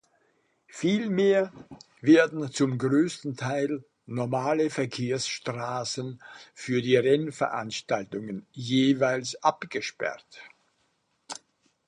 [0.65, 1.53] Vielmehr
[2.01, 6.19] werden zum größten Teil normale Verkehrsstraßen
[6.55, 10.41] für die Rennveranstaltungen jeweils abgesperrt.